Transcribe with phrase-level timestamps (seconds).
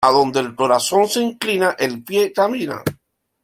[0.03, 2.81] Adonde el corazón se inclina, el pie camina.